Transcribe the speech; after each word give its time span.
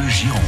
Bleu 0.00 0.08
Gironde. 0.08 0.40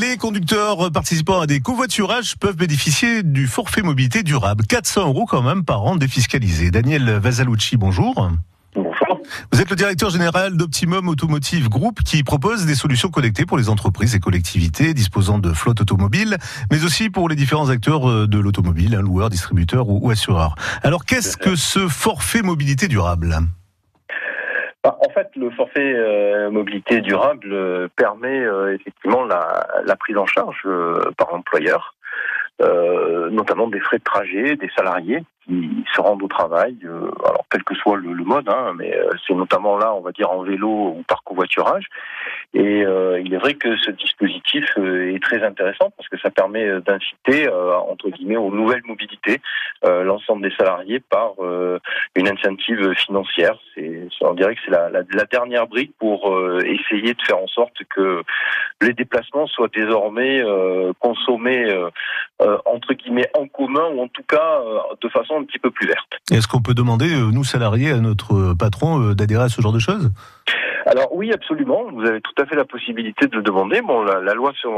Les 0.00 0.16
conducteurs 0.16 0.90
participant 0.92 1.40
à 1.40 1.46
des 1.46 1.60
covoiturages 1.60 2.36
peuvent 2.36 2.56
bénéficier 2.56 3.22
du 3.22 3.46
forfait 3.46 3.82
mobilité 3.82 4.22
durable. 4.22 4.64
400 4.66 5.08
euros 5.08 5.26
quand 5.26 5.42
même 5.42 5.64
par 5.64 5.84
an 5.84 5.96
défiscalisé. 5.96 6.70
Daniel 6.70 7.10
Vasalucci, 7.10 7.76
bonjour. 7.76 8.30
Bonjour. 8.74 9.20
Vous 9.52 9.60
êtes 9.60 9.70
le 9.70 9.76
directeur 9.76 10.10
général 10.10 10.56
d'Optimum 10.56 11.08
Automotive 11.08 11.68
Group 11.68 12.00
qui 12.02 12.22
propose 12.22 12.66
des 12.66 12.74
solutions 12.74 13.10
connectées 13.10 13.46
pour 13.46 13.58
les 13.58 13.68
entreprises 13.68 14.14
et 14.14 14.20
collectivités 14.20 14.94
disposant 14.94 15.38
de 15.38 15.52
flottes 15.52 15.80
automobiles, 15.80 16.38
mais 16.70 16.84
aussi 16.84 17.10
pour 17.10 17.28
les 17.28 17.36
différents 17.36 17.68
acteurs 17.68 18.08
euh, 18.08 18.26
de 18.26 18.38
l'automobile, 18.38 18.94
hein, 18.94 19.02
loueurs, 19.02 19.30
distributeurs 19.30 19.88
ou, 19.88 20.10
assureurs. 20.10 20.54
Alors 20.82 21.04
qu'est-ce 21.04 21.36
que 21.36 21.56
ce 21.56 21.88
forfait 21.88 22.42
mobilité 22.42 22.88
durable? 22.88 23.38
En 25.00 25.08
fait, 25.10 25.28
le 25.36 25.50
forfait 25.50 25.94
euh, 25.94 26.50
mobilité 26.50 27.00
durable 27.00 27.48
euh, 27.52 27.88
permet 27.96 28.40
euh, 28.40 28.74
effectivement 28.74 29.24
la, 29.24 29.66
la 29.84 29.96
prise 29.96 30.16
en 30.16 30.26
charge 30.26 30.62
par 31.16 31.32
l'employeur, 31.32 31.94
notamment 33.30 33.68
des 33.68 33.80
frais 33.80 33.98
de 33.98 34.04
trajet 34.04 34.56
des 34.56 34.70
salariés 34.76 35.22
qui 35.46 35.84
se 35.94 36.00
rendent 36.00 36.22
au 36.22 36.28
travail, 36.28 36.76
euh, 36.84 37.10
alors 37.24 37.44
quel 37.50 37.62
que 37.62 37.74
soit 37.74 37.96
le, 37.96 38.12
mode, 38.24 38.48
hein, 38.48 38.74
mais 38.76 38.94
euh, 38.96 39.10
c'est 39.26 39.34
notamment 39.34 39.78
là, 39.78 39.94
on 39.94 40.00
va 40.00 40.10
dire 40.10 40.30
en 40.30 40.42
vélo 40.42 40.68
ou 40.68 41.04
par 41.06 41.22
covoiturage. 41.22 41.86
Et 42.54 42.84
euh, 42.84 43.20
il 43.20 43.32
est 43.32 43.38
vrai 43.38 43.54
que 43.54 43.76
ce 43.76 43.90
dispositif 43.90 44.64
est 44.78 45.22
très 45.22 45.42
intéressant 45.44 45.92
parce 45.96 46.08
que 46.08 46.18
ça 46.18 46.30
permet 46.30 46.80
d'inciter, 46.80 47.48
entre 47.48 48.08
guillemets, 48.10 48.36
aux 48.36 48.50
nouvelles 48.50 48.82
mobilités 48.86 49.40
l'ensemble 49.82 50.48
des 50.48 50.54
salariés 50.56 51.00
par 51.00 51.32
une 52.14 52.28
incentive 52.28 52.94
financière. 52.94 53.58
On 54.22 54.34
dirait 54.34 54.54
que 54.54 54.60
c'est 54.64 54.70
la, 54.70 55.24
dernière 55.30 55.66
brique 55.66 55.92
pour 55.98 56.34
essayer 56.64 57.12
de 57.14 57.22
faire 57.26 57.38
en 57.38 57.46
sorte 57.48 57.76
que 57.94 58.22
les 58.80 58.94
déplacements 58.94 59.46
soient 59.46 59.68
désormais 59.68 60.42
consommés 61.00 61.66
entre 62.38 62.94
guillemets 62.94 63.28
en 63.34 63.46
commun 63.48 63.88
ou 63.92 64.00
en 64.00 64.08
tout 64.08 64.24
cas 64.26 64.62
de 65.00 65.08
façon 65.08 65.35
un 65.40 65.44
petit 65.44 65.58
peu 65.58 65.70
plus 65.70 65.86
verte. 65.86 66.12
Est-ce 66.32 66.48
qu'on 66.48 66.62
peut 66.62 66.74
demander, 66.74 67.12
euh, 67.12 67.30
nous 67.32 67.44
salariés, 67.44 67.90
à 67.92 67.98
notre 67.98 68.34
euh, 68.34 68.54
patron 68.58 69.00
euh, 69.00 69.14
d'adhérer 69.14 69.44
à 69.44 69.48
ce 69.48 69.60
genre 69.60 69.72
de 69.72 69.78
choses? 69.78 70.10
Alors 70.86 71.08
oui, 71.14 71.32
absolument. 71.32 71.84
Vous 71.92 72.04
avez 72.04 72.20
tout 72.20 72.34
à 72.40 72.46
fait 72.46 72.54
la 72.56 72.64
possibilité 72.64 73.26
de 73.26 73.36
le 73.36 73.42
demander. 73.42 73.82
Bon, 73.82 74.02
la, 74.02 74.20
la 74.20 74.34
loi 74.34 74.52
sur 74.54 74.70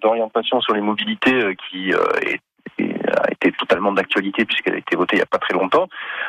d'orientation 0.00 0.60
sur 0.60 0.74
les 0.74 0.80
mobilités 0.80 1.34
euh, 1.34 1.54
qui 1.68 1.92
euh, 1.92 1.98
est- 2.22 2.40
a 2.78 3.30
été 3.30 3.52
totalement 3.52 3.92
d'actualité 3.92 4.46
puisqu'elle 4.46 4.74
a 4.74 4.78
été 4.78 4.96
votée 4.96 5.16
il 5.16 5.18
n'y 5.18 5.22
a 5.22 5.26
pas 5.26 5.38
très 5.38 5.52
longtemps. 5.52 5.88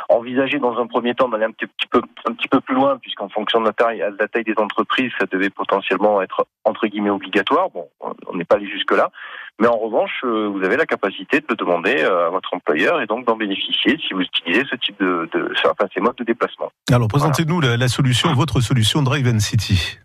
Envisager 0.10 0.60
dans 0.60 0.78
un 0.78 0.88
premier 0.88 1.16
temps 1.16 1.30
d'aller 1.30 1.46
un 1.46 1.52
petit, 1.52 1.68
petit 1.68 1.88
peu 1.88 2.02
un 2.28 2.34
petit 2.34 2.50
peu 2.50 2.60
plus 2.60 2.76
loin 2.76 2.98
puisqu'en 3.02 3.30
fonction 3.30 3.62
de 3.62 3.66
la 3.68 3.72
taille, 3.74 4.00
de 4.00 4.18
la 4.20 4.28
taille 4.28 4.44
des 4.44 4.56
entreprises, 4.58 5.12
ça 5.18 5.26
devait 5.32 5.50
potentiellement 5.50 6.22
être 6.22 6.46
entre 6.66 6.88
guillemets 6.88 7.10
obligatoire. 7.12 7.70
Bon, 7.70 7.88
on 8.02 8.36
n'est 8.36 8.44
pas 8.44 8.56
allé 8.58 8.68
jusque 8.68 8.92
là. 8.92 9.10
Mais 9.60 9.68
en 9.68 9.78
revanche, 9.78 10.22
euh, 10.24 10.48
vous 10.48 10.64
avez 10.64 10.78
la 10.78 10.86
capacité 10.86 11.40
de 11.40 11.46
le 11.48 11.56
demander 11.56 12.04
euh, 12.04 12.28
à 12.28 12.30
votre 12.30 12.54
employeur 12.54 13.02
et 13.02 13.06
donc 13.06 13.26
d'en 13.26 13.36
bénéficier 13.36 13.98
si 14.06 14.14
vous 14.14 14.22
utilisez 14.22 14.64
ce 14.70 14.76
type 14.76 15.00
de, 15.00 15.30
de 15.32 15.54
enfin, 15.66 15.88
ces 15.94 16.02
modes 16.02 16.16
de 16.18 16.24
déplacement. 16.24 16.72
Alors 16.92 17.08
présentez-nous 17.08 17.62
la, 17.62 17.78
la 17.78 17.88
solution, 17.88 18.34
votre 18.34 18.62
solution 18.62 19.04
Drive 19.04 19.28
and 19.28 19.40
City. 19.40 20.00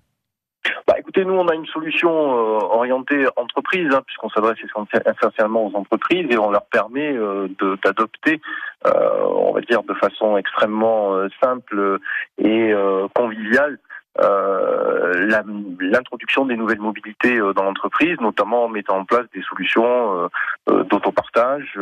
Bah, 0.86 0.94
écoutez, 0.98 1.24
nous, 1.24 1.34
on 1.34 1.48
a 1.48 1.54
une 1.54 1.66
solution 1.66 2.10
euh, 2.10 2.58
orientée 2.60 3.26
entreprise, 3.36 3.88
hein, 3.94 4.02
puisqu'on 4.04 4.28
s'adresse 4.28 4.58
essentiel- 4.62 5.02
essentiellement 5.16 5.66
aux 5.66 5.74
entreprises 5.74 6.26
et 6.30 6.36
on 6.36 6.50
leur 6.50 6.66
permet 6.66 7.12
euh, 7.16 7.48
d'adopter, 7.82 8.40
euh, 8.86 8.90
on 9.24 9.52
va 9.52 9.62
dire, 9.62 9.82
de 9.82 9.94
façon 9.94 10.36
extrêmement 10.36 11.16
simple 11.42 11.98
et 12.38 12.72
conviviale. 13.14 13.78
Euh, 14.20 15.28
l'introduction 15.80 16.44
des 16.44 16.56
nouvelles 16.56 16.80
mobilités 16.80 17.38
euh, 17.38 17.52
dans 17.52 17.62
l'entreprise, 17.62 18.16
notamment 18.20 18.64
en 18.64 18.68
mettant 18.68 18.98
en 18.98 19.04
place 19.04 19.26
des 19.32 19.42
solutions 19.42 20.28
euh, 20.68 20.84
d'autopartage 20.84 21.78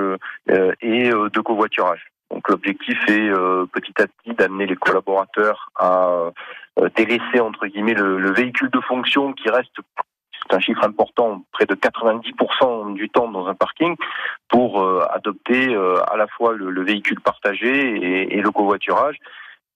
et 0.81 1.11
de 1.11 1.41
covoiturage. 1.41 2.07
Donc 2.31 2.49
l'objectif 2.49 2.99
est 3.09 3.31
petit 3.73 3.95
à 4.01 4.07
petit 4.07 4.35
d'amener 4.35 4.67
les 4.67 4.77
collaborateurs 4.77 5.71
à 5.77 6.31
délaisser 6.97 7.41
entre 7.41 7.67
guillemets 7.67 7.95
le, 7.95 8.19
le 8.19 8.33
véhicule 8.33 8.71
de 8.71 8.81
fonction 8.81 9.33
qui 9.33 9.49
reste 9.49 9.77
c'est 10.49 10.57
un 10.57 10.61
chiffre 10.61 10.85
important, 10.85 11.43
près 11.51 11.67
de 11.67 11.75
90% 11.75 12.95
du 12.95 13.09
temps 13.09 13.29
dans 13.29 13.49
un 13.49 13.55
parking, 13.55 13.97
pour 14.49 14.85
adopter 15.11 15.75
à 15.75 16.17
la 16.17 16.29
fois 16.29 16.53
le, 16.53 16.71
le 16.71 16.83
véhicule 16.85 17.21
partagé 17.21 18.33
et 18.33 18.41
le 18.41 18.51
covoiturage. 18.53 19.19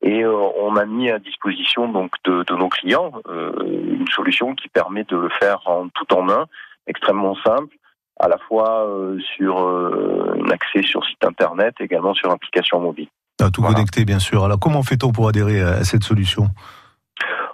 Et 0.02 0.22
euh, 0.22 0.34
on 0.58 0.76
a 0.76 0.86
mis 0.86 1.10
à 1.10 1.18
disposition 1.18 1.88
donc 1.88 2.12
de, 2.24 2.42
de 2.44 2.54
nos 2.54 2.68
clients 2.68 3.12
euh, 3.28 3.52
une 3.64 4.08
solution 4.08 4.54
qui 4.54 4.68
permet 4.68 5.04
de 5.04 5.16
le 5.16 5.28
faire 5.38 5.60
en 5.66 5.88
tout 5.88 6.14
en 6.14 6.30
un, 6.30 6.46
extrêmement 6.86 7.36
simple, 7.44 7.76
à 8.18 8.28
la 8.28 8.38
fois 8.38 8.86
euh, 8.86 9.18
sur 9.36 9.58
un 9.58 10.50
accès 10.50 10.82
sur 10.82 11.04
site 11.04 11.24
internet, 11.24 11.74
également 11.80 12.14
sur 12.14 12.30
application 12.30 12.80
mobile. 12.80 13.08
Tout 13.38 13.62
Voilà. 13.62 13.74
connecté, 13.74 14.04
bien 14.04 14.18
sûr. 14.18 14.44
Alors 14.44 14.58
comment 14.58 14.82
fait-on 14.82 15.12
pour 15.12 15.28
adhérer 15.28 15.60
à 15.60 15.84
cette 15.84 16.04
solution? 16.04 16.48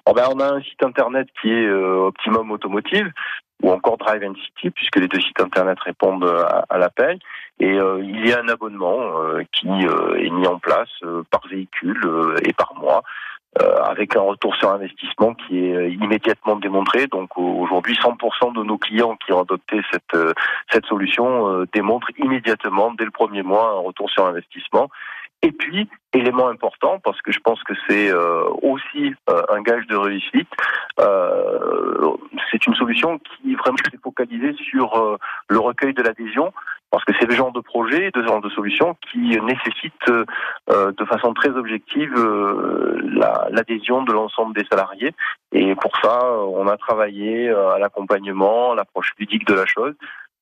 Oh 0.07 0.13
ben, 0.15 0.25
on 0.33 0.39
a 0.41 0.53
un 0.55 0.61
site 0.63 0.83
internet 0.85 1.27
qui 1.41 1.51
est 1.51 1.67
euh, 1.67 2.07
Optimum 2.07 2.51
Automotive 2.53 3.11
ou 3.63 3.73
encore 3.73 3.97
Drive 3.97 4.23
and 4.23 4.35
City 4.37 4.71
puisque 4.71 4.97
les 4.97 5.09
deux 5.09 5.21
sites 5.21 5.41
internet 5.41 5.79
répondent 5.81 6.25
à, 6.25 6.65
à 6.69 6.79
l'appel 6.79 7.19
et 7.59 7.73
euh, 7.73 8.01
il 8.05 8.27
y 8.27 8.33
a 8.33 8.41
un 8.41 8.49
abonnement 8.49 8.99
euh, 9.21 9.43
qui 9.53 9.67
euh, 9.69 10.15
est 10.19 10.31
mis 10.31 10.47
en 10.47 10.59
place 10.59 10.91
euh, 11.03 11.23
par 11.31 11.41
véhicule 11.49 12.01
euh, 12.05 12.37
et 12.45 12.53
par 12.53 12.75
mois 12.77 13.03
euh, 13.63 13.77
avec 13.85 14.15
un 14.15 14.21
retour 14.21 14.55
sur 14.57 14.71
investissement 14.71 15.33
qui 15.35 15.59
est 15.67 15.75
euh, 15.75 15.89
immédiatement 15.89 16.57
démontré. 16.57 17.07
Donc 17.07 17.37
au- 17.39 17.61
aujourd'hui, 17.63 17.95
100% 17.95 18.55
de 18.55 18.63
nos 18.63 18.77
clients 18.77 19.17
qui 19.25 19.33
ont 19.33 19.41
adopté 19.41 19.81
cette 19.91 20.15
euh, 20.15 20.33
solution 20.87 21.49
euh, 21.49 21.67
démontrent 21.73 22.11
immédiatement 22.19 22.93
dès 22.93 23.07
le 23.07 23.11
premier 23.11 23.43
mois 23.43 23.71
un 23.71 23.81
retour 23.81 24.11
sur 24.11 24.27
investissement. 24.27 24.89
Et 25.43 25.53
puis, 25.53 25.89
élément 26.13 26.49
important, 26.49 26.99
parce 27.05 27.21
que 27.23 27.31
je 27.31 27.39
pense 27.41 27.63
que 27.63 27.75
c'est 27.89 28.11
euh, 28.11 28.45
aussi 28.63 29.15
euh, 29.31 29.43
un 29.51 29.61
gage 29.63 29.87
de 29.87 29.97
réussite, 29.97 30.49
euh, 30.99 32.11
c'est 32.51 32.67
une 32.67 32.75
solution 32.75 33.19
qui 33.19 33.55
vraiment 33.55 33.77
s'est 33.91 33.99
focalisée 34.03 34.55
sur 34.55 34.95
euh, 34.97 35.17
le 35.49 35.59
recueil 35.59 35.93
de 35.95 36.03
l'adhésion, 36.03 36.53
parce 36.91 37.05
que 37.05 37.13
c'est 37.21 37.27
le 37.27 37.35
genre 37.35 37.53
de 37.53 37.61
projet, 37.61 38.11
de 38.13 38.23
genre 38.23 38.41
de 38.41 38.49
solution 38.49 38.97
qui 39.13 39.39
nécessite 39.41 40.09
euh, 40.09 40.93
de 40.93 41.05
façon 41.05 41.35
très 41.35 41.51
objective 41.51 42.13
euh, 42.17 42.99
la- 43.05 43.49
l'adhésion 43.51 44.03
de 44.03 44.13
l'ensemble 44.13 44.55
des 44.55 44.65
salariés. 44.71 45.13
Et 45.53 45.75
pour 45.77 45.93
ça, 46.03 46.33
on 46.49 46.67
a 46.67 46.77
travaillé 46.77 47.51
à 47.51 47.79
l'accompagnement, 47.79 48.73
à 48.73 48.75
l'approche 48.75 49.13
ludique 49.19 49.47
de 49.47 49.55
la 49.55 49.67
chose, 49.67 49.95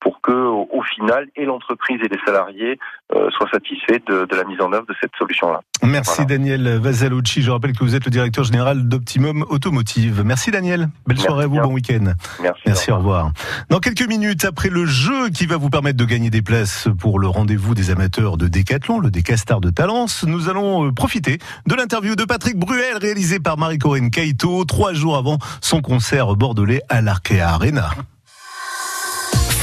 pour 0.05 0.21
que, 0.21 0.33
au, 0.33 0.83
final, 0.95 1.29
et 1.35 1.47
l'entreprise 1.47 1.99
et 2.05 2.09
les 2.09 2.21
salariés 2.27 2.79
euh, 3.15 3.31
soient 3.31 3.49
satisfaits 3.51 4.03
de, 4.07 4.27
de 4.27 4.37
la 4.37 4.45
mise 4.45 4.61
en 4.61 4.71
œuvre 4.75 4.85
de 4.87 4.95
cette 5.01 5.13
solution-là. 5.17 5.63
Merci 5.83 6.17
Voilà. 6.17 6.29
Daniel 6.29 6.79
Vasalucci. 6.79 7.41
Je 7.41 7.51
rappelle 7.51 7.73
que 7.73 7.83
vous 7.83 7.95
êtes 7.95 8.05
le 8.05 8.11
directeur 8.11 8.45
général 8.45 8.87
d'Optimum 8.87 9.47
Automotive. 9.49 10.23
Merci 10.23 10.51
Daniel. 10.51 10.81
Belle 11.07 11.17
Merci 11.17 11.25
soirée 11.25 11.45
à 11.45 11.47
vous, 11.47 11.55
bien. 11.55 11.63
bon 11.63 11.73
week-end. 11.73 12.13
Merci. 12.43 12.61
Merci, 12.67 12.93
au 12.93 12.97
revoir. 12.99 13.33
Dans 13.71 13.79
quelques 13.79 14.07
minutes, 14.07 14.45
après 14.45 14.69
le 14.69 14.85
jeu 14.85 15.31
qui 15.31 15.47
va 15.47 15.57
vous 15.57 15.71
permettre 15.71 15.97
de 15.97 16.05
gagner 16.05 16.29
des 16.29 16.43
places 16.43 16.87
pour 17.01 17.19
le 17.19 17.27
rendez-vous 17.29 17.75
des 17.75 17.91
amateurs 17.91 18.37
de 18.37 18.47
Décathlon, 18.47 19.01
le 19.01 19.11
Décastar 19.11 19.63
de 19.63 19.71
Talence, 19.71 20.25
nous 20.27 20.51
allons 20.51 20.87
euh, 20.89 20.93
profiter 20.93 21.39
de 21.67 21.75
l'interview 21.75 22.15
de 22.15 22.25
Patrick 22.25 22.59
Bruel 22.59 22.99
réalisée 23.01 23.41
par 23.41 23.57
Marie-Corinne 23.57 24.11
Caïto 24.11 24.65
trois 24.67 24.93
jours 24.93 25.17
avant 25.17 25.39
son 25.63 25.81
concert 25.81 26.37
bordelais 26.37 26.83
à 26.91 27.01
l'Arkea 27.01 27.41
Arena. 27.41 27.89